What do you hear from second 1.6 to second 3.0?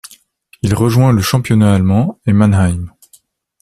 allemand et Mannheim.